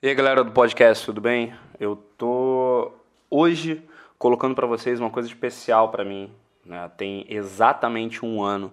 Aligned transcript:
E 0.00 0.06
aí 0.06 0.14
galera 0.14 0.44
do 0.44 0.52
podcast, 0.52 1.04
tudo 1.04 1.20
bem? 1.20 1.52
Eu 1.80 1.96
tô 2.16 2.92
hoje 3.28 3.82
colocando 4.16 4.54
para 4.54 4.64
vocês 4.64 5.00
uma 5.00 5.10
coisa 5.10 5.28
especial 5.28 5.88
para 5.88 6.04
mim. 6.04 6.30
Né? 6.64 6.88
Tem 6.96 7.26
exatamente 7.28 8.24
um 8.24 8.40
ano 8.40 8.72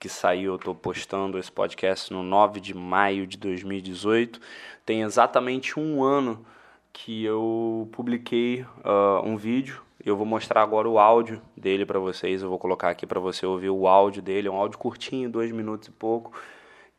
que 0.00 0.08
saiu, 0.08 0.54
eu 0.54 0.58
tô 0.58 0.74
postando 0.74 1.38
esse 1.38 1.52
podcast 1.52 2.12
no 2.12 2.24
9 2.24 2.58
de 2.58 2.74
maio 2.74 3.24
de 3.24 3.38
2018. 3.38 4.40
Tem 4.84 5.02
exatamente 5.02 5.78
um 5.78 6.02
ano 6.02 6.44
que 6.92 7.24
eu 7.24 7.88
publiquei 7.92 8.62
uh, 8.62 9.24
um 9.24 9.36
vídeo. 9.36 9.80
Eu 10.04 10.16
vou 10.16 10.26
mostrar 10.26 10.60
agora 10.60 10.88
o 10.88 10.98
áudio 10.98 11.40
dele 11.56 11.86
para 11.86 12.00
vocês. 12.00 12.42
Eu 12.42 12.48
vou 12.48 12.58
colocar 12.58 12.90
aqui 12.90 13.06
para 13.06 13.20
você 13.20 13.46
ouvir 13.46 13.70
o 13.70 13.86
áudio 13.86 14.20
dele. 14.20 14.48
É 14.48 14.50
um 14.50 14.56
áudio 14.56 14.76
curtinho, 14.76 15.30
dois 15.30 15.52
minutos 15.52 15.86
e 15.86 15.92
pouco, 15.92 16.32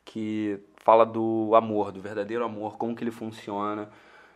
que 0.05 0.61
fala 0.85 1.03
do 1.03 1.53
amor, 1.55 1.91
do 1.91 1.99
verdadeiro 1.99 2.45
amor, 2.45 2.77
como 2.77 2.95
que 2.95 3.03
ele 3.03 3.09
funciona 3.09 3.89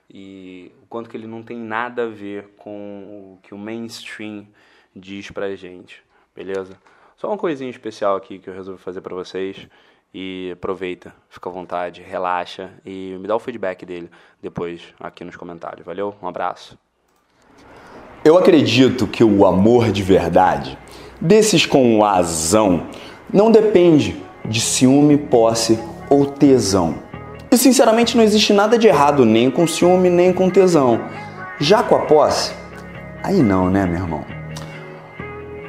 e 0.09 0.71
o 0.82 0.88
quanto 0.88 1.07
que 1.07 1.15
ele 1.15 1.28
não 1.28 1.43
tem 1.43 1.56
nada 1.56 2.06
a 2.06 2.07
ver 2.07 2.56
com 2.57 3.37
o 3.37 3.39
que 3.43 3.54
o 3.54 3.57
mainstream 3.57 4.47
diz 4.96 5.29
pra 5.29 5.56
gente, 5.56 6.04
beleza? 6.36 6.75
Só 7.15 7.28
uma 7.28 7.37
coisinha 7.37 7.70
especial 7.70 8.15
aqui 8.15 8.39
que 8.39 8.50
eu 8.50 8.54
resolvi 8.56 8.82
fazer 8.82 9.00
para 9.00 9.14
vocês 9.15 9.68
e 10.11 10.50
aproveita, 10.54 11.14
fica 11.29 11.47
à 11.47 11.51
vontade, 11.51 12.01
relaxa 12.01 12.71
e 12.84 13.15
me 13.20 13.28
dá 13.28 13.36
o 13.36 13.39
feedback 13.39 13.86
dele 13.86 14.09
depois 14.42 14.81
aqui 15.00 15.23
nos 15.23 15.36
comentários. 15.36 15.86
Valeu? 15.86 16.15
Um 16.20 16.28
abraço. 16.28 16.79
Eu 18.25 18.36
acredito 18.36 19.06
que 19.06 19.23
o 19.23 19.45
amor 19.45 19.92
de 19.92 20.01
verdade, 20.01 20.79
desses 21.21 21.68
com 21.68 22.04
azão, 22.04 22.89
não 23.31 23.51
depende 23.51 24.20
de 24.43 24.59
ciúme, 24.59 25.15
posse 25.15 25.78
ou 26.09 26.25
tesão. 26.25 26.95
E 27.51 27.57
sinceramente 27.57 28.15
não 28.15 28.23
existe 28.23 28.54
nada 28.54 28.77
de 28.77 28.87
errado 28.87 29.25
nem 29.25 29.50
com 29.50 29.67
ciúme 29.67 30.09
nem 30.09 30.31
com 30.31 30.50
tesão. 30.50 31.01
Já 31.59 31.83
com 31.83 31.95
a 31.95 32.00
posse, 32.00 32.52
aí 33.23 33.42
não, 33.42 33.70
né, 33.70 33.86
meu 33.86 34.02
irmão? 34.02 34.25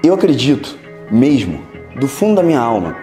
Eu 0.02 0.14
acredito, 0.14 0.78
mesmo, 1.10 1.62
do 1.98 2.08
fundo 2.08 2.36
da 2.36 2.42
minha 2.42 2.60
alma, 2.60 2.96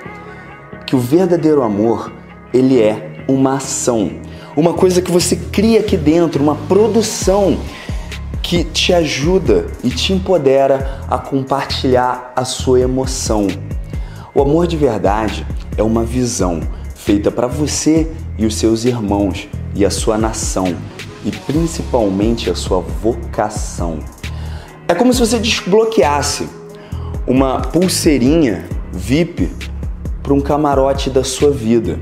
que 0.86 0.96
o 0.96 1.00
verdadeiro 1.00 1.62
amor, 1.62 2.12
ele 2.54 2.82
é 2.82 3.24
uma 3.28 3.58
ação, 3.58 4.12
uma 4.56 4.74
coisa 4.74 5.02
que 5.02 5.12
você 5.12 5.36
cria 5.36 5.82
aqui 5.82 5.98
dentro, 5.98 6.42
uma 6.42 6.56
produção 6.56 7.58
que 8.42 8.64
te 8.64 8.94
ajuda 8.94 9.68
e 9.84 9.90
te 9.90 10.14
empodera 10.14 11.02
a 11.10 11.18
compartilhar 11.18 12.32
a 12.36 12.46
sua 12.46 12.80
emoção. 12.80 13.48
O 14.34 14.42
amor 14.42 14.66
de 14.66 14.78
verdade 14.78 15.46
é 15.78 15.84
uma 15.84 16.04
visão, 16.04 16.62
feita 17.08 17.32
para 17.32 17.48
você 17.48 18.06
e 18.38 18.46
os 18.46 18.56
seus 18.56 18.84
irmãos 18.84 19.48
e 19.74 19.86
a 19.86 19.90
sua 19.90 20.18
nação 20.18 20.76
e 21.24 21.32
principalmente 21.32 22.50
a 22.50 22.54
sua 22.54 22.82
vocação. 22.82 24.00
É 24.90 24.94
como 24.94 25.14
se 25.14 25.22
você 25.22 25.40
desbloqueasse 25.40 26.50
uma 27.26 27.62
pulseirinha 27.62 28.68
VIP 28.92 29.50
para 30.22 30.34
um 30.34 30.42
camarote 30.42 31.10
da 31.10 31.24
sua 31.24 31.50
vida, 31.50 31.98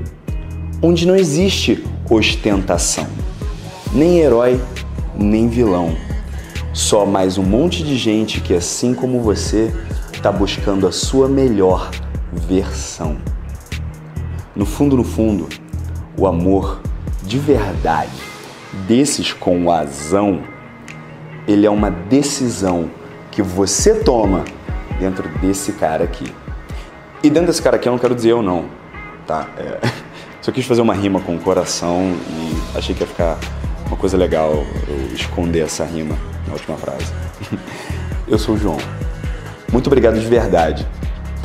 onde 0.82 1.06
não 1.06 1.14
existe 1.14 1.84
ostentação, 2.10 3.06
nem 3.92 4.18
herói, 4.18 4.60
nem 5.14 5.48
vilão. 5.48 5.96
Só 6.72 7.06
mais 7.06 7.38
um 7.38 7.44
monte 7.44 7.84
de 7.84 7.96
gente 7.96 8.40
que, 8.40 8.52
assim 8.52 8.92
como 8.92 9.20
você, 9.20 9.72
está 10.12 10.32
buscando 10.32 10.84
a 10.84 10.90
sua 10.90 11.28
melhor 11.28 11.92
versão. 12.32 13.16
No 14.56 14.64
fundo, 14.64 14.96
no 14.96 15.04
fundo, 15.04 15.50
o 16.16 16.26
amor 16.26 16.80
de 17.22 17.38
verdade, 17.38 18.10
desses 18.88 19.30
com 19.34 19.70
azão, 19.70 20.40
ele 21.46 21.66
é 21.66 21.70
uma 21.70 21.90
decisão 21.90 22.90
que 23.30 23.42
você 23.42 23.96
toma 23.96 24.46
dentro 24.98 25.28
desse 25.40 25.72
cara 25.72 26.04
aqui. 26.04 26.32
E 27.22 27.28
dentro 27.28 27.48
desse 27.48 27.60
cara 27.60 27.76
aqui 27.76 27.86
eu 27.86 27.92
não 27.92 27.98
quero 27.98 28.14
dizer 28.14 28.30
eu 28.30 28.40
não, 28.40 28.64
tá? 29.26 29.46
É, 29.58 29.78
só 30.40 30.50
quis 30.50 30.64
fazer 30.64 30.80
uma 30.80 30.94
rima 30.94 31.20
com 31.20 31.36
o 31.36 31.38
coração 31.38 32.14
e 32.30 32.78
achei 32.78 32.94
que 32.94 33.02
ia 33.02 33.06
ficar 33.06 33.36
uma 33.86 33.96
coisa 33.98 34.16
legal 34.16 34.64
eu 34.88 35.14
esconder 35.14 35.66
essa 35.66 35.84
rima 35.84 36.16
na 36.46 36.54
última 36.54 36.78
frase. 36.78 37.12
Eu 38.26 38.40
sou 38.40 38.56
o 38.56 38.58
João. 38.58 38.78
Muito 39.70 39.86
obrigado 39.86 40.18
de 40.18 40.26
verdade 40.26 40.84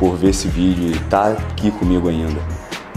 por 0.00 0.16
ver 0.16 0.30
esse 0.30 0.48
vídeo 0.48 0.88
e 0.88 0.92
estar 0.92 1.36
tá 1.36 1.42
aqui 1.50 1.70
comigo 1.70 2.08
ainda. 2.08 2.40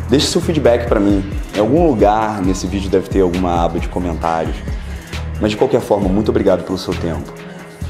Deixe 0.10 0.28
seu 0.28 0.40
feedback 0.40 0.88
para 0.88 1.00
mim. 1.00 1.24
Em 1.56 1.60
algum 1.60 1.88
lugar 1.88 2.42
nesse 2.42 2.68
vídeo 2.68 2.90
deve 2.90 3.10
ter 3.10 3.22
alguma 3.22 3.64
aba 3.66 3.80
de 3.80 3.88
comentários. 3.90 4.56
Mas 5.42 5.52
de 5.52 5.58
qualquer 5.58 5.82
forma, 5.82 6.08
muito 6.08 6.30
obrigado 6.30 6.64
pelo 6.64 6.78
seu 6.78 6.94
tempo 6.94 7.34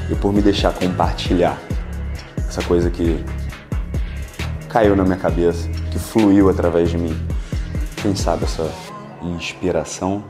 e 0.09 0.15
por 0.15 0.33
me 0.33 0.41
deixar 0.41 0.73
compartilhar 0.73 1.57
essa 2.37 2.61
coisa 2.63 2.89
que 2.89 3.23
caiu 4.69 4.95
na 4.95 5.03
minha 5.03 5.17
cabeça, 5.17 5.67
que 5.91 5.99
fluiu 5.99 6.49
através 6.49 6.89
de 6.89 6.97
mim. 6.97 7.15
Quem 8.01 8.15
sabe 8.15 8.45
essa 8.45 8.71
inspiração 9.21 10.23